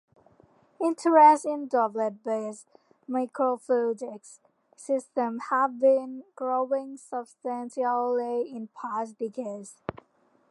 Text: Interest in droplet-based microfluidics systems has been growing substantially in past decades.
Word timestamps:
Interest 0.83 1.45
in 1.45 1.67
droplet-based 1.67 2.65
microfluidics 3.07 4.39
systems 4.75 5.43
has 5.51 5.71
been 5.79 6.23
growing 6.35 6.97
substantially 6.97 8.49
in 8.49 8.67
past 8.69 9.19
decades. 9.19 9.75